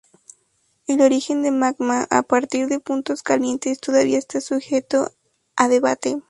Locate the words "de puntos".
2.67-3.21